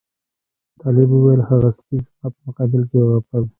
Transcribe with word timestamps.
طالب 0.81 1.09
وویل 1.13 1.41
هغه 1.49 1.69
سپي 1.77 1.97
زما 2.07 2.27
په 2.33 2.39
مقابل 2.47 2.81
کې 2.89 2.97
وغپل. 2.99 3.43